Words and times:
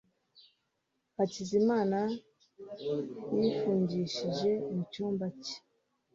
Hakizamana 1.15 1.99
yifungishije 3.39 4.49
mu 4.73 4.81
cyumba 4.91 5.25
cye 5.43 5.57